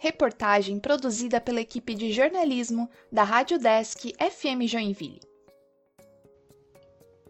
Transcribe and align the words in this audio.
Reportagem 0.00 0.78
produzida 0.78 1.40
pela 1.40 1.60
equipe 1.60 1.92
de 1.92 2.12
jornalismo 2.12 2.88
da 3.10 3.24
Rádio 3.24 3.58
Desk 3.58 4.12
FM 4.12 4.68
Joinville. 4.68 5.18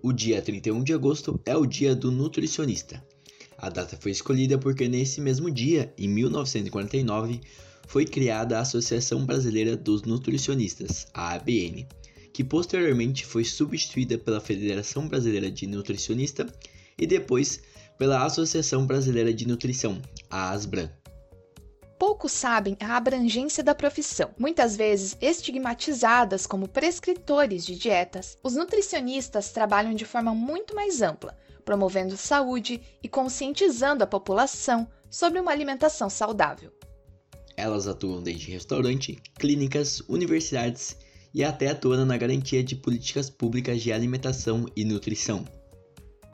O 0.02 0.12
dia 0.12 0.42
31 0.42 0.84
de 0.84 0.92
agosto 0.92 1.40
é 1.46 1.56
o 1.56 1.64
dia 1.64 1.96
do 1.96 2.10
nutricionista. 2.10 3.02
A 3.56 3.70
data 3.70 3.96
foi 3.98 4.10
escolhida 4.10 4.58
porque 4.58 4.86
nesse 4.86 5.18
mesmo 5.18 5.50
dia, 5.50 5.94
em 5.96 6.06
1949, 6.08 7.40
foi 7.86 8.04
criada 8.04 8.58
a 8.58 8.60
Associação 8.60 9.24
Brasileira 9.24 9.74
dos 9.74 10.02
Nutricionistas, 10.02 11.06
a 11.14 11.32
ABN, 11.36 11.88
que 12.34 12.44
posteriormente 12.44 13.24
foi 13.24 13.44
substituída 13.44 14.18
pela 14.18 14.42
Federação 14.42 15.08
Brasileira 15.08 15.50
de 15.50 15.66
Nutricionista 15.66 16.46
e 16.98 17.06
depois 17.06 17.62
pela 17.96 18.26
Associação 18.26 18.86
Brasileira 18.86 19.32
de 19.32 19.48
Nutrição, 19.48 20.02
a 20.28 20.50
ASBRAN. 20.50 20.90
Poucos 21.98 22.30
sabem 22.30 22.76
a 22.80 22.96
abrangência 22.96 23.62
da 23.62 23.74
profissão. 23.74 24.30
Muitas 24.38 24.76
vezes 24.76 25.16
estigmatizadas 25.20 26.46
como 26.46 26.68
prescritores 26.68 27.66
de 27.66 27.76
dietas, 27.76 28.38
os 28.42 28.54
nutricionistas 28.54 29.50
trabalham 29.50 29.92
de 29.92 30.04
forma 30.04 30.32
muito 30.32 30.76
mais 30.76 31.02
ampla, 31.02 31.36
promovendo 31.64 32.16
saúde 32.16 32.80
e 33.02 33.08
conscientizando 33.08 34.04
a 34.04 34.06
população 34.06 34.88
sobre 35.10 35.40
uma 35.40 35.50
alimentação 35.50 36.08
saudável. 36.08 36.72
Elas 37.56 37.88
atuam 37.88 38.22
desde 38.22 38.52
restaurante, 38.52 39.20
clínicas, 39.36 40.00
universidades 40.08 40.96
e 41.34 41.42
até 41.42 41.68
atuando 41.68 42.06
na 42.06 42.16
garantia 42.16 42.62
de 42.62 42.76
políticas 42.76 43.28
públicas 43.28 43.82
de 43.82 43.92
alimentação 43.92 44.66
e 44.76 44.84
nutrição. 44.84 45.44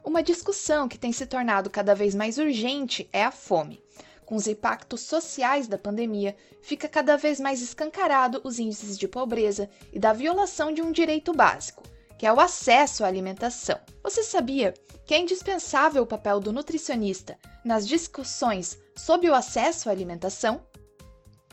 Uma 0.03 0.21
discussão 0.21 0.87
que 0.87 0.99
tem 0.99 1.11
se 1.11 1.25
tornado 1.25 1.71
cada 1.71 1.95
vez 1.95 2.13
mais 2.13 2.37
urgente 2.37 3.09
é 3.11 3.23
a 3.23 3.31
fome. 3.31 3.81
Com 4.25 4.35
os 4.35 4.47
impactos 4.47 5.01
sociais 5.01 5.67
da 5.67 5.77
pandemia, 5.77 6.35
fica 6.61 6.89
cada 6.89 7.15
vez 7.15 7.39
mais 7.39 7.61
escancarado 7.61 8.41
os 8.43 8.57
índices 8.57 8.97
de 8.97 9.07
pobreza 9.07 9.69
e 9.93 9.99
da 9.99 10.13
violação 10.13 10.73
de 10.73 10.81
um 10.81 10.91
direito 10.91 11.31
básico, 11.31 11.83
que 12.17 12.25
é 12.25 12.33
o 12.33 12.39
acesso 12.39 13.03
à 13.03 13.07
alimentação. 13.07 13.79
Você 14.03 14.23
sabia 14.23 14.73
que 15.05 15.13
é 15.13 15.19
indispensável 15.19 16.01
o 16.01 16.07
papel 16.07 16.39
do 16.39 16.51
nutricionista 16.51 17.37
nas 17.63 17.87
discussões 17.87 18.79
sobre 18.95 19.29
o 19.29 19.35
acesso 19.35 19.89
à 19.89 19.91
alimentação? 19.91 20.61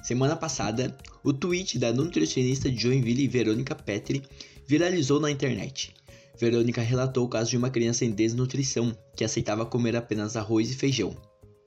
Semana 0.03 0.35
passada, 0.35 0.97
o 1.23 1.33
tweet 1.33 1.79
da 1.79 1.93
nutricionista 1.93 2.71
de 2.71 2.81
Joinville, 2.81 3.29
Verônica 3.29 3.75
Petri, 3.75 4.23
viralizou 4.67 5.21
na 5.21 5.31
internet. 5.31 5.95
Verônica 6.39 6.81
relatou 6.81 7.27
o 7.27 7.29
caso 7.29 7.51
de 7.51 7.57
uma 7.57 7.71
criança 7.71 8.05
em 8.05 8.11
desnutrição 8.11 8.97
que 9.15 9.25
aceitava 9.25 9.67
comer 9.67 9.95
apenas 9.95 10.37
arroz 10.37 10.71
e 10.71 10.75
feijão. 10.75 11.15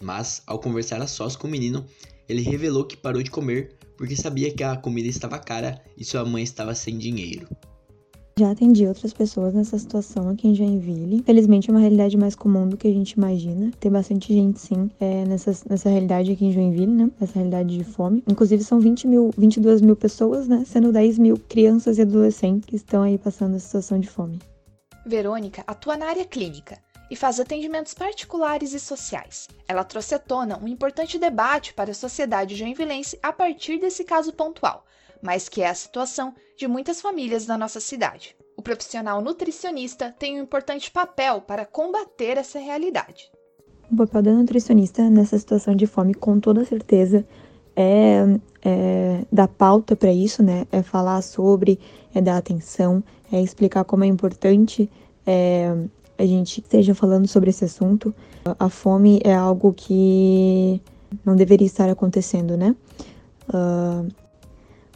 Mas, 0.06 0.44
ao 0.46 0.60
conversar 0.60 1.02
a 1.02 1.08
sós 1.08 1.36
com 1.36 1.48
o 1.48 1.50
menino, 1.50 1.84
ele 2.30 2.44
revelou 2.44 2.86
que 2.86 2.96
parou 2.96 3.24
de 3.24 3.32
comer 3.32 3.76
porque 3.98 4.16
sabia 4.16 4.54
que 4.54 4.64
a 4.64 4.78
comida 4.78 5.08
estava 5.08 5.40
cara 5.40 5.82
e 5.98 6.06
sua 6.06 6.24
mãe 6.24 6.44
estava 6.44 6.76
sem 6.76 6.96
dinheiro. 6.96 7.48
Já 8.38 8.52
atendi 8.52 8.86
outras 8.86 9.14
pessoas 9.14 9.56
nessa 9.56 9.80
situação 9.80 10.30
aqui 10.30 10.48
em 10.48 10.54
Joinville. 10.54 11.24
Felizmente 11.24 11.72
é 11.72 11.74
uma 11.74 11.80
realidade 11.80 12.16
mais 12.18 12.36
comum 12.36 12.70
do 12.70 12.78
que 12.78 12.88
a 12.88 12.94
gente 12.94 13.14
imagina. 13.14 13.72
Tem 13.80 13.90
bastante 13.90 14.32
gente, 14.32 14.60
sim, 14.60 14.92
é, 15.00 15.26
nessa, 15.26 15.52
nessa 15.68 15.90
realidade 15.90 16.34
aqui 16.34 16.46
em 16.46 16.52
Joinville, 16.52 16.92
né? 16.92 17.10
Essa 17.20 17.36
realidade 17.36 17.76
de 17.76 17.84
fome. 17.84 18.24
Inclusive 18.28 18.64
são 18.64 18.80
20 18.80 19.08
mil, 19.08 19.32
22 19.36 19.82
mil 19.82 19.96
pessoas, 19.96 20.48
né? 20.48 20.64
Sendo 20.68 20.92
10 20.92 21.18
mil 21.18 21.38
crianças 21.50 21.98
e 21.98 22.04
adolescentes 22.04 22.68
que 22.68 22.76
estão 22.76 23.02
aí 23.02 23.18
passando 23.18 23.56
a 23.56 23.60
situação 23.60 24.00
de 24.00 24.08
fome. 24.08 24.38
Verônica 25.08 25.64
atua 25.66 25.98
na 25.98 26.08
área 26.08 26.26
clínica 26.26 26.78
e 27.10 27.16
faz 27.16 27.40
atendimentos 27.40 27.94
particulares 27.94 28.74
e 28.74 28.80
sociais. 28.80 29.48
Ela 29.68 29.84
trouxe 29.84 30.16
à 30.16 30.20
tona 30.20 30.58
um 30.58 30.68
importante 30.68 31.20
debate 31.20 31.74
para 31.74 31.92
a 31.92 31.96
sociedade 31.96 32.56
joinvilense 32.56 33.20
a 33.22 33.32
partir 33.32 33.80
desse 33.80 34.04
caso 34.04 34.34
pontual, 34.34 34.86
mas 35.22 35.50
que 35.50 35.62
é 35.62 35.70
a 35.70 35.76
situação 35.76 36.34
de 36.58 36.68
muitas 36.68 37.02
famílias 37.02 37.46
da 37.46 37.58
nossa 37.58 37.80
cidade. 37.80 38.36
O 38.58 38.62
profissional 38.62 39.22
nutricionista 39.22 40.16
tem 40.18 40.40
um 40.40 40.44
importante 40.44 40.90
papel 40.90 41.42
para 41.42 41.66
combater 41.66 42.38
essa 42.38 42.58
realidade. 42.58 43.30
O 43.92 43.96
papel 43.96 44.24
da 44.24 44.32
nutricionista 44.32 45.10
nessa 45.10 45.38
situação 45.38 45.76
de 45.76 45.86
fome, 45.86 46.14
com 46.14 46.40
toda 46.40 46.66
certeza, 46.66 47.26
é, 47.76 48.24
é 48.64 49.22
dar 49.32 49.48
pauta 49.48 49.96
para 49.96 50.12
isso, 50.12 50.42
né? 50.42 50.66
É 50.72 50.82
falar 50.82 51.22
sobre, 51.22 51.80
é 52.14 52.22
dar 52.22 52.38
atenção, 52.38 53.04
é 53.32 53.42
explicar 53.42 53.84
como 53.84 54.04
é 54.04 54.08
importante 54.08 54.90
é, 55.26 55.76
a 56.18 56.26
gente 56.26 56.62
esteja 56.62 56.96
falando 56.96 57.28
sobre 57.28 57.50
esse 57.50 57.66
assunto. 57.66 58.14
A 58.60 58.70
fome 58.70 59.20
é 59.24 59.34
algo 59.34 59.74
que 59.74 60.82
não 61.26 61.36
deveria 61.36 61.68
estar 61.68 61.90
acontecendo, 61.90 62.58
né? 62.58 62.76
Uh, 63.50 64.08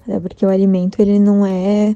é 0.08 0.20
porque 0.20 0.46
o 0.46 0.50
alimento 0.50 1.00
ele 1.00 1.20
não 1.20 1.46
é 1.46 1.96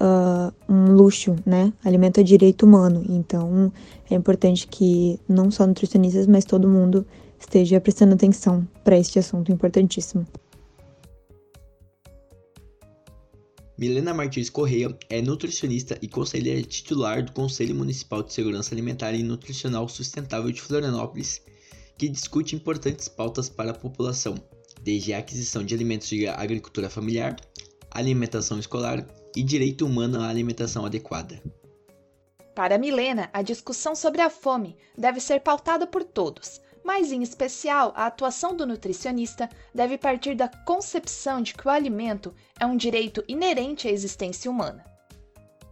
uh, 0.00 0.52
um 0.72 0.92
luxo, 0.92 1.36
né? 1.44 1.72
Alimento 1.84 2.20
é 2.20 2.22
direito 2.22 2.64
humano, 2.64 3.04
então 3.08 3.72
é 4.10 4.14
importante 4.14 4.66
que 4.66 5.18
não 5.28 5.50
só 5.50 5.66
nutricionistas, 5.66 6.26
mas 6.26 6.44
todo 6.44 6.68
mundo 6.68 7.06
esteja 7.38 7.80
prestando 7.80 8.14
atenção 8.14 8.66
para 8.84 8.96
este 8.98 9.18
assunto 9.18 9.50
importantíssimo. 9.50 10.26
Milena 13.82 14.14
Martins 14.14 14.48
Correia 14.48 14.96
é 15.10 15.20
nutricionista 15.20 15.98
e 16.00 16.06
conselheira 16.06 16.62
titular 16.62 17.20
do 17.20 17.32
Conselho 17.32 17.74
Municipal 17.74 18.22
de 18.22 18.32
Segurança 18.32 18.72
Alimentar 18.72 19.12
e 19.12 19.24
Nutricional 19.24 19.88
Sustentável 19.88 20.52
de 20.52 20.62
Florianópolis, 20.62 21.42
que 21.98 22.08
discute 22.08 22.54
importantes 22.54 23.08
pautas 23.08 23.48
para 23.48 23.72
a 23.72 23.74
população, 23.74 24.36
desde 24.80 25.12
a 25.12 25.18
aquisição 25.18 25.64
de 25.64 25.74
alimentos 25.74 26.08
de 26.08 26.28
agricultura 26.28 26.88
familiar, 26.88 27.34
alimentação 27.90 28.60
escolar 28.60 29.04
e 29.34 29.42
direito 29.42 29.84
humano 29.84 30.20
à 30.20 30.28
alimentação 30.28 30.86
adequada. 30.86 31.42
Para 32.54 32.78
Milena, 32.78 33.30
a 33.32 33.42
discussão 33.42 33.96
sobre 33.96 34.20
a 34.20 34.30
fome 34.30 34.76
deve 34.96 35.18
ser 35.18 35.40
pautada 35.40 35.88
por 35.88 36.04
todos, 36.04 36.60
mas 36.84 37.12
em 37.12 37.22
especial 37.22 37.92
a 37.96 38.06
atuação 38.06 38.56
do 38.56 38.66
nutricionista 38.66 39.48
deve 39.74 39.96
partir 39.96 40.34
da 40.34 40.48
concepção 40.48 41.42
de 41.42 41.54
que 41.54 41.66
o 41.66 41.70
alimento 41.70 42.34
é 42.58 42.66
um 42.66 42.76
direito 42.76 43.22
inerente 43.28 43.88
à 43.88 43.90
existência 43.90 44.50
humana. 44.50 44.84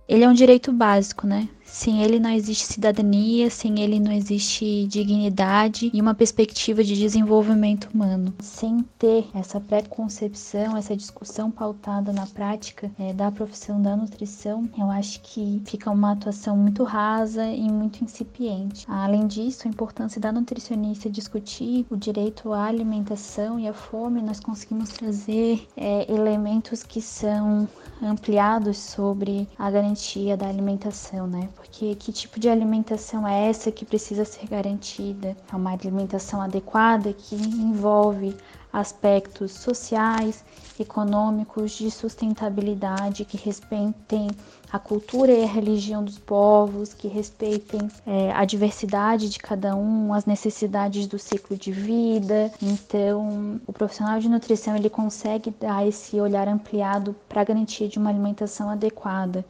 Ele 0.09 0.25
é 0.25 0.29
um 0.29 0.35
direito 0.35 0.73
básico, 0.73 1.27
né? 1.27 1.49
Sem 1.73 2.03
ele 2.03 2.19
não 2.19 2.31
existe 2.31 2.65
cidadania, 2.65 3.49
sem 3.49 3.81
ele 3.81 4.01
não 4.01 4.11
existe 4.11 4.87
dignidade 4.89 5.89
e 5.95 6.01
uma 6.01 6.15
perspectiva 6.15 6.83
de 6.83 6.97
desenvolvimento 6.97 7.89
humano. 7.95 8.35
Sem 8.41 8.85
ter 8.99 9.27
essa 9.33 9.61
pré-concepção, 9.61 10.77
essa 10.77 10.97
discussão 10.97 11.49
pautada 11.49 12.13
na 12.13 12.27
prática 12.27 12.91
é, 12.99 13.13
da 13.13 13.31
profissão 13.31 13.81
da 13.81 13.97
nutrição, 13.97 14.69
eu 14.77 14.91
acho 14.91 15.21
que 15.23 15.63
fica 15.65 15.91
uma 15.91 16.13
atuação 16.13 16.57
muito 16.57 16.83
rasa 16.83 17.47
e 17.47 17.71
muito 17.71 18.03
incipiente. 18.03 18.85
Além 18.89 19.27
disso, 19.29 19.67
a 19.67 19.71
importância 19.71 20.21
da 20.21 20.33
nutricionista 20.33 21.09
discutir 21.09 21.87
o 21.89 21.97
direito 21.97 22.53
à 22.53 22.65
alimentação 22.65 23.61
e 23.61 23.69
à 23.69 23.73
fome, 23.73 24.21
nós 24.21 24.41
conseguimos 24.41 24.91
trazer 24.91 25.67
é, 25.77 26.13
elementos 26.13 26.83
que 26.83 27.01
são 27.01 27.69
ampliados 28.03 28.77
sobre 28.77 29.49
a 29.59 29.71
garantia 29.71 30.37
da 30.37 30.49
alimentação, 30.49 31.27
né? 31.27 31.49
Porque 31.61 31.95
que 31.95 32.11
tipo 32.11 32.41
de 32.41 32.49
alimentação 32.49 33.29
é 33.29 33.51
essa 33.51 33.71
que 33.71 33.85
precisa 33.85 34.25
ser 34.25 34.47
garantida? 34.49 35.37
É 35.53 35.55
uma 35.55 35.73
alimentação 35.73 36.41
adequada 36.41 37.13
que 37.13 37.35
envolve 37.35 38.35
aspectos 38.73 39.53
sociais, 39.53 40.43
econômicos, 40.79 41.73
de 41.73 41.91
sustentabilidade, 41.91 43.27
que 43.27 43.37
respeitem 43.37 44.29
a 44.73 44.79
cultura 44.79 45.33
e 45.33 45.45
a 45.45 45.47
religião 45.47 46.03
dos 46.03 46.19
povos, 46.19 46.95
que 46.95 47.09
respeitem 47.09 47.91
é, 48.07 48.33
a 48.33 48.47
diversidade 48.47 49.29
de 49.29 49.39
cada 49.39 49.77
um, 49.77 50.15
as 50.15 50.25
necessidades 50.25 51.07
do 51.07 51.19
ciclo 51.19 51.59
de 51.59 51.73
vida. 51.73 52.51
Então, 52.63 53.61
o 53.67 53.73
profissional 53.73 54.19
de 54.19 54.31
nutrição 54.31 54.75
ele 54.75 54.89
consegue 54.89 55.51
dar 55.61 55.87
esse 55.87 56.19
olhar 56.19 56.49
ampliado 56.49 57.15
para 57.29 57.43
a 57.43 57.45
garantia 57.45 57.87
de 57.87 57.99
uma 57.99 58.09
alimentação 58.09 58.71
adequada. 58.71 59.45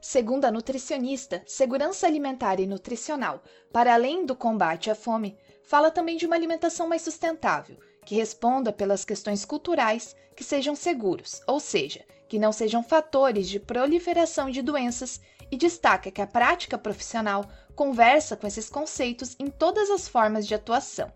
Segundo 0.00 0.44
a 0.44 0.50
nutricionista, 0.50 1.42
segurança 1.44 2.06
alimentar 2.06 2.60
e 2.60 2.66
nutricional, 2.66 3.42
para 3.72 3.94
além 3.94 4.24
do 4.24 4.36
combate 4.36 4.90
à 4.90 4.94
fome, 4.94 5.36
fala 5.62 5.90
também 5.90 6.16
de 6.16 6.24
uma 6.24 6.36
alimentação 6.36 6.86
mais 6.88 7.02
sustentável, 7.02 7.76
que 8.04 8.14
responda 8.14 8.72
pelas 8.72 9.04
questões 9.04 9.44
culturais, 9.44 10.14
que 10.36 10.44
sejam 10.44 10.76
seguros, 10.76 11.42
ou 11.46 11.58
seja, 11.58 12.04
que 12.28 12.38
não 12.38 12.52
sejam 12.52 12.82
fatores 12.82 13.48
de 13.48 13.58
proliferação 13.58 14.48
de 14.50 14.62
doenças, 14.62 15.20
e 15.50 15.56
destaca 15.56 16.10
que 16.10 16.22
a 16.22 16.26
prática 16.26 16.78
profissional 16.78 17.44
conversa 17.74 18.36
com 18.36 18.46
esses 18.46 18.68
conceitos 18.68 19.34
em 19.38 19.46
todas 19.46 19.90
as 19.90 20.06
formas 20.06 20.46
de 20.46 20.54
atuação. 20.54 21.12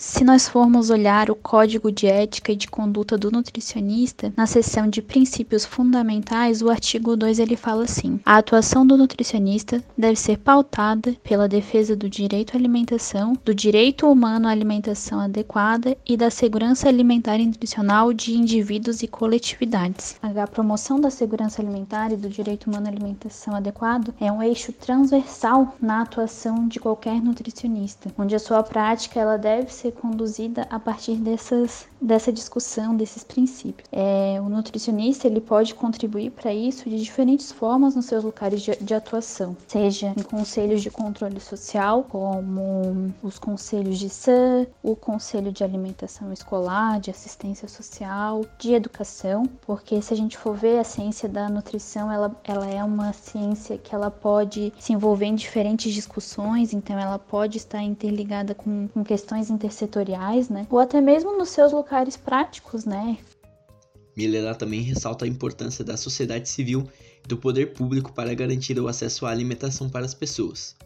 Se 0.00 0.24
nós 0.24 0.48
formos 0.48 0.88
olhar 0.88 1.30
o 1.30 1.36
Código 1.36 1.92
de 1.92 2.06
Ética 2.06 2.52
e 2.52 2.56
de 2.56 2.66
Conduta 2.66 3.18
do 3.18 3.30
Nutricionista, 3.30 4.32
na 4.34 4.46
seção 4.46 4.88
de 4.88 5.02
princípios 5.02 5.66
fundamentais, 5.66 6.62
o 6.62 6.70
artigo 6.70 7.14
2 7.14 7.38
ele 7.38 7.54
fala 7.54 7.84
assim: 7.84 8.18
a 8.24 8.38
atuação 8.38 8.86
do 8.86 8.96
nutricionista 8.96 9.84
deve 9.98 10.16
ser 10.16 10.38
pautada 10.38 11.14
pela 11.22 11.46
defesa 11.46 11.94
do 11.94 12.08
direito 12.08 12.54
à 12.54 12.56
alimentação, 12.56 13.34
do 13.44 13.54
direito 13.54 14.10
humano 14.10 14.48
à 14.48 14.50
alimentação 14.50 15.20
adequada 15.20 15.94
e 16.08 16.16
da 16.16 16.30
segurança 16.30 16.88
alimentar 16.88 17.36
e 17.36 17.46
nutricional 17.46 18.14
de 18.14 18.32
indivíduos 18.32 19.02
e 19.02 19.06
coletividades. 19.06 20.16
A 20.22 20.46
promoção 20.46 20.98
da 20.98 21.10
segurança 21.10 21.60
alimentar 21.60 22.10
e 22.10 22.16
do 22.16 22.30
direito 22.30 22.70
humano 22.70 22.86
à 22.86 22.88
alimentação 22.88 23.54
adequado 23.54 24.14
é 24.18 24.32
um 24.32 24.42
eixo 24.42 24.72
transversal 24.72 25.76
na 25.78 26.00
atuação 26.00 26.66
de 26.66 26.80
qualquer 26.80 27.20
nutricionista, 27.20 28.10
onde 28.16 28.34
a 28.34 28.38
sua 28.38 28.62
prática 28.62 29.20
ela 29.20 29.36
deve 29.36 29.70
ser 29.70 29.89
conduzida 29.90 30.66
a 30.70 30.78
partir 30.78 31.16
dessas, 31.16 31.86
dessa 32.00 32.32
discussão, 32.32 32.96
desses 32.96 33.24
princípios. 33.24 33.88
É, 33.92 34.40
o 34.40 34.48
nutricionista 34.48 35.26
ele 35.26 35.40
pode 35.40 35.74
contribuir 35.74 36.30
para 36.30 36.52
isso 36.52 36.88
de 36.88 37.00
diferentes 37.00 37.52
formas 37.52 37.94
nos 37.94 38.06
seus 38.06 38.24
locais 38.24 38.60
de, 38.62 38.76
de 38.76 38.94
atuação, 38.94 39.56
seja 39.66 40.14
em 40.16 40.22
conselhos 40.22 40.82
de 40.82 40.90
controle 40.90 41.40
social, 41.40 42.04
como 42.08 43.12
os 43.22 43.38
conselhos 43.38 43.98
de 43.98 44.08
SAM, 44.08 44.66
o 44.82 44.96
conselho 44.96 45.52
de 45.52 45.62
alimentação 45.62 46.32
escolar, 46.32 47.00
de 47.00 47.10
assistência 47.10 47.68
social, 47.68 48.44
de 48.58 48.74
educação, 48.74 49.44
porque 49.62 50.00
se 50.02 50.12
a 50.12 50.16
gente 50.16 50.36
for 50.36 50.54
ver 50.54 50.78
a 50.78 50.84
ciência 50.84 51.28
da 51.28 51.48
nutrição, 51.48 52.10
ela, 52.10 52.34
ela 52.44 52.66
é 52.66 52.82
uma 52.82 53.12
ciência 53.12 53.78
que 53.78 53.94
ela 53.94 54.10
pode 54.10 54.72
se 54.78 54.92
envolver 54.92 55.26
em 55.26 55.34
diferentes 55.34 55.92
discussões, 55.92 56.72
então 56.72 56.98
ela 56.98 57.18
pode 57.18 57.58
estar 57.58 57.82
interligada 57.82 58.54
com, 58.54 58.88
com 58.88 59.04
questões 59.04 59.50
intersetoriais, 59.80 60.48
né? 60.48 60.66
Ou 60.70 60.78
até 60.78 61.00
mesmo 61.00 61.36
nos 61.36 61.50
seus 61.50 61.72
locais 61.72 62.16
práticos, 62.16 62.84
né? 62.84 63.18
Milena 64.16 64.54
também 64.54 64.82
ressalta 64.82 65.24
a 65.24 65.28
importância 65.28 65.84
da 65.84 65.96
sociedade 65.96 66.48
civil 66.48 66.86
e 67.24 67.28
do 67.28 67.36
poder 67.36 67.72
público 67.72 68.12
para 68.12 68.34
garantir 68.34 68.78
o 68.78 68.88
acesso 68.88 69.24
à 69.24 69.30
alimentação 69.30 69.88
para 69.88 70.04
as 70.04 70.14
pessoas. 70.14 70.76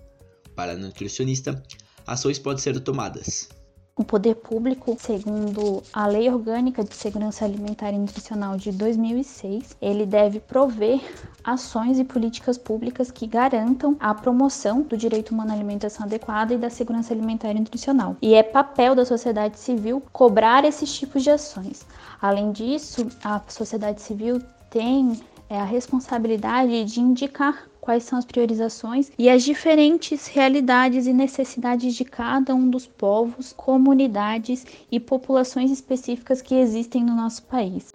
Para 0.55 0.73
a 0.73 0.77
nutricionista, 0.77 1.61
ações 2.07 2.39
podem 2.39 2.63
ser 2.63 2.79
tomadas. 2.81 3.49
O 3.97 4.03
poder 4.03 4.35
público, 4.35 4.97
segundo 4.99 5.81
a 5.93 6.09
Lei 6.09 6.29
Orgânica 6.29 6.83
de 6.83 6.97
Segurança 6.97 7.45
Alimentar 7.45 7.93
e 7.93 7.99
Nutricional 7.99 8.57
de 8.57 8.73
2006, 8.73 9.77
ele 9.81 10.05
deve 10.05 10.41
prover 10.41 11.01
ações 11.45 12.01
e 12.01 12.05
políticas 12.05 12.59
públicas 12.59 13.13
que 13.13 13.25
garantam 13.25 13.97
a 14.01 14.13
promoção 14.13 14.83
do 14.83 14.97
direito 14.97 15.31
humano 15.31 15.53
à 15.53 15.55
alimentação 15.55 16.07
adequada 16.07 16.53
e 16.53 16.59
da 16.59 16.71
segurança 16.71 17.15
alimentar 17.15 17.53
e 17.53 17.61
nutricional. 17.61 18.17
E 18.21 18.35
é 18.35 18.43
papel 18.43 18.97
da 18.97 19.07
sociedade 19.07 19.61
civil 19.61 20.03
cobrar 20.13 20.65
esses 20.65 20.93
tipos 20.93 21.23
de 21.23 21.31
ações. 21.31 21.87
Além 22.21 22.51
disso, 22.51 23.07
a 23.23 23.41
sociedade 23.47 24.03
civil 24.03 24.43
tem 24.71 25.21
é, 25.49 25.61
a 25.61 25.65
responsabilidade 25.65 26.85
de 26.85 27.01
indicar 27.01 27.69
quais 27.85 28.05
são 28.05 28.19
as 28.19 28.25
priorizações 28.25 29.13
e 29.19 29.29
as 29.29 29.43
diferentes 29.43 30.27
realidades 30.27 31.07
e 31.07 31.13
necessidades 31.13 31.95
de 31.95 32.03
cada 32.03 32.55
um 32.55 32.71
dos 32.71 32.87
povos, 32.87 33.53
comunidades 33.53 34.65
e 34.91 34.99
populações 34.99 35.71
específicas 35.71 36.41
que 36.41 36.55
existem 36.55 37.05
no 37.05 37.15
nosso 37.15 37.43
país. 37.43 37.93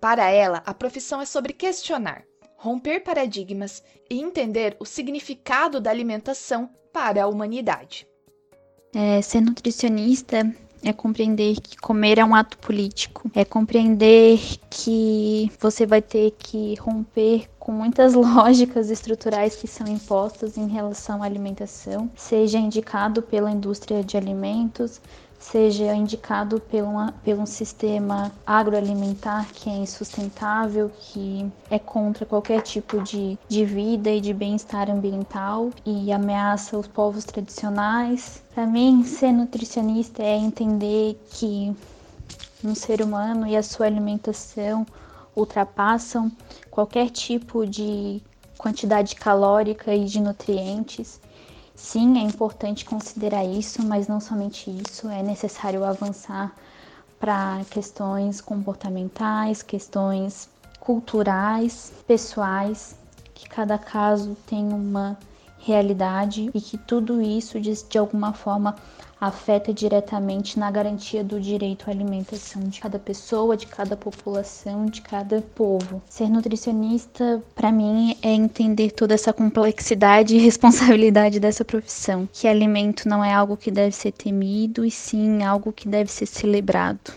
Para 0.00 0.30
ela, 0.30 0.62
a 0.64 0.72
profissão 0.72 1.20
é 1.20 1.24
sobre 1.24 1.52
questionar, 1.52 2.22
romper 2.56 3.00
paradigmas 3.00 3.82
e 4.08 4.20
entender 4.20 4.76
o 4.78 4.84
significado 4.84 5.80
da 5.80 5.90
alimentação 5.90 6.70
para 6.92 7.24
a 7.24 7.26
humanidade. 7.26 8.06
É, 8.94 9.20
ser 9.20 9.40
nutricionista 9.40 10.54
é 10.84 10.92
compreender 10.92 11.60
que 11.60 11.76
comer 11.76 12.18
é 12.18 12.24
um 12.24 12.34
ato 12.34 12.58
político, 12.58 13.30
é 13.34 13.44
compreender 13.44 14.38
que 14.68 15.50
você 15.60 15.86
vai 15.86 16.02
ter 16.02 16.32
que 16.38 16.74
romper 16.76 17.48
com 17.58 17.72
muitas 17.72 18.14
lógicas 18.14 18.90
estruturais 18.90 19.54
que 19.54 19.68
são 19.68 19.86
impostas 19.86 20.56
em 20.56 20.68
relação 20.68 21.22
à 21.22 21.26
alimentação, 21.26 22.10
seja 22.16 22.58
indicado 22.58 23.22
pela 23.22 23.50
indústria 23.50 24.02
de 24.02 24.16
alimentos, 24.16 25.00
seja 25.42 25.94
indicado 25.94 26.60
pelo, 26.60 27.12
pelo 27.24 27.42
um 27.42 27.46
sistema 27.46 28.32
agroalimentar 28.46 29.48
que 29.52 29.68
é 29.68 29.76
insustentável, 29.76 30.90
que 31.00 31.50
é 31.68 31.78
contra 31.78 32.24
qualquer 32.24 32.62
tipo 32.62 33.02
de, 33.02 33.36
de 33.48 33.64
vida 33.64 34.10
e 34.10 34.20
de 34.20 34.32
bem-estar 34.32 34.88
ambiental 34.90 35.70
e 35.84 36.12
ameaça 36.12 36.78
os 36.78 36.86
povos 36.86 37.24
tradicionais. 37.24 38.42
Para 38.54 38.66
mim, 38.66 39.04
ser 39.04 39.32
nutricionista 39.32 40.22
é 40.22 40.36
entender 40.36 41.20
que 41.30 41.74
um 42.64 42.74
ser 42.74 43.02
humano 43.02 43.46
e 43.46 43.56
a 43.56 43.62
sua 43.62 43.86
alimentação 43.86 44.86
ultrapassam 45.34 46.30
qualquer 46.70 47.10
tipo 47.10 47.66
de 47.66 48.22
quantidade 48.56 49.16
calórica 49.16 49.92
e 49.92 50.04
de 50.04 50.20
nutrientes 50.20 51.20
Sim, 51.74 52.18
é 52.18 52.22
importante 52.22 52.84
considerar 52.84 53.44
isso, 53.44 53.82
mas 53.82 54.06
não 54.06 54.20
somente 54.20 54.70
isso, 54.70 55.08
é 55.08 55.22
necessário 55.22 55.84
avançar 55.84 56.54
para 57.18 57.64
questões 57.70 58.40
comportamentais, 58.40 59.62
questões 59.62 60.48
culturais, 60.80 61.92
pessoais, 62.06 62.96
que 63.34 63.48
cada 63.48 63.78
caso 63.78 64.36
tem 64.46 64.72
uma 64.72 65.16
realidade 65.58 66.50
e 66.52 66.60
que 66.60 66.76
tudo 66.76 67.22
isso 67.22 67.60
de, 67.60 67.72
de 67.84 67.96
alguma 67.96 68.32
forma 68.32 68.74
afeta 69.22 69.72
diretamente 69.72 70.58
na 70.58 70.68
garantia 70.68 71.22
do 71.22 71.40
direito 71.40 71.88
à 71.88 71.92
alimentação 71.92 72.60
de 72.64 72.80
cada 72.80 72.98
pessoa, 72.98 73.56
de 73.56 73.68
cada 73.68 73.96
população, 73.96 74.86
de 74.86 75.00
cada 75.00 75.40
povo. 75.40 76.02
Ser 76.08 76.28
nutricionista, 76.28 77.40
para 77.54 77.70
mim, 77.70 78.16
é 78.20 78.32
entender 78.32 78.90
toda 78.90 79.14
essa 79.14 79.32
complexidade 79.32 80.34
e 80.34 80.40
responsabilidade 80.40 81.38
dessa 81.38 81.64
profissão, 81.64 82.28
que 82.32 82.48
alimento 82.48 83.08
não 83.08 83.24
é 83.24 83.32
algo 83.32 83.56
que 83.56 83.70
deve 83.70 83.94
ser 83.94 84.10
temido 84.10 84.84
e 84.84 84.90
sim 84.90 85.44
algo 85.44 85.72
que 85.72 85.86
deve 85.86 86.10
ser 86.10 86.26
celebrado. 86.26 87.12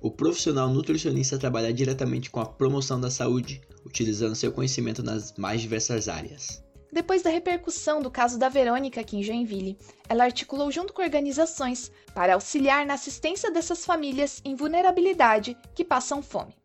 O 0.00 0.08
profissional 0.08 0.68
nutricionista 0.68 1.36
trabalha 1.36 1.72
diretamente 1.72 2.30
com 2.30 2.38
a 2.38 2.46
promoção 2.46 3.00
da 3.00 3.10
saúde, 3.10 3.60
utilizando 3.84 4.36
seu 4.36 4.52
conhecimento 4.52 5.02
nas 5.02 5.34
mais 5.36 5.60
diversas 5.60 6.06
áreas. 6.06 6.64
Depois 6.96 7.20
da 7.20 7.28
repercussão 7.28 8.00
do 8.00 8.10
caso 8.10 8.38
da 8.38 8.48
Verônica 8.48 8.98
aqui 8.98 9.18
em 9.18 9.22
Joinville, 9.22 9.76
ela 10.08 10.24
articulou 10.24 10.72
junto 10.72 10.94
com 10.94 11.02
organizações 11.02 11.92
para 12.14 12.32
auxiliar 12.32 12.86
na 12.86 12.94
assistência 12.94 13.50
dessas 13.50 13.84
famílias 13.84 14.40
em 14.42 14.54
vulnerabilidade 14.54 15.58
que 15.74 15.84
passam 15.84 16.22
fome. 16.22 16.56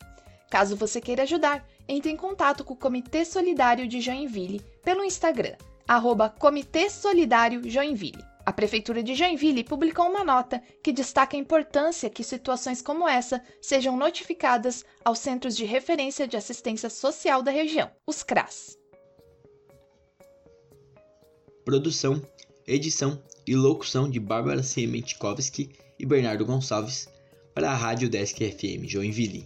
Caso 0.50 0.78
você 0.78 1.02
queira 1.02 1.24
ajudar, 1.24 1.68
entre 1.86 2.10
em 2.10 2.16
contato 2.16 2.64
com 2.64 2.74
o 2.74 2.78
Comitê 2.78 3.26
Solidário 3.26 3.86
de 3.86 4.00
Joinville 4.00 4.62
pelo 4.82 5.04
Instagram, 5.04 5.58
arroba 5.86 6.30
Comitê 6.30 6.90
Solidário 6.90 7.70
Joinville. 7.70 8.24
A 8.46 8.54
Prefeitura 8.54 9.04
de 9.04 9.14
Joinville 9.14 9.66
publicou 9.66 10.10
uma 10.10 10.24
nota 10.24 10.64
que 10.82 10.94
destaca 10.94 11.36
a 11.36 11.40
importância 11.42 12.10
que 12.10 12.24
situações 12.24 12.82
como 12.82 13.06
essa 13.06 13.44
sejam 13.62 13.98
notificadas 13.98 14.86
aos 15.04 15.20
Centros 15.20 15.58
de 15.58 15.66
Referência 15.66 16.26
de 16.26 16.38
Assistência 16.38 16.90
Social 16.90 17.44
da 17.44 17.52
região, 17.52 17.92
os 18.08 18.24
CRAS. 18.24 18.80
Produção, 21.64 22.22
edição 22.68 23.22
e 23.46 23.56
locução 23.56 24.10
de 24.10 24.20
Bárbara 24.20 24.64
Siementkowski 24.64 25.70
e 26.00 26.06
Bernardo 26.06 26.46
Gonçalves 26.46 27.08
para 27.54 27.72
a 27.72 27.76
Rádio 27.76 28.10
Desk 28.10 28.38
FM 28.38 28.88
Joinville. 28.88 29.46